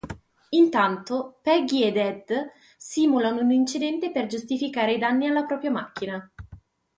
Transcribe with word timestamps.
Intanto, 0.49 1.37
Peggy 1.43 1.83
e 1.83 1.93
Ed 1.93 2.51
simulano 2.75 3.41
un 3.41 3.51
incidente 3.51 4.09
per 4.09 4.25
giustificare 4.25 4.93
i 4.93 4.97
danni 4.97 5.27
alla 5.27 5.45
propria 5.45 5.69
macchina. 5.69 6.33